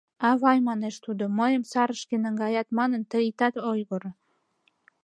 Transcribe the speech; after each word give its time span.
—Авай,— 0.29 0.59
манеш 0.69 0.95
тудо,— 1.05 1.23
мыйым 1.39 1.63
сарышке 1.71 2.15
наҥгаят 2.19 2.67
манын, 2.77 3.01
тый 3.11 3.23
итат 3.29 3.55
ойгыро. 3.71 4.11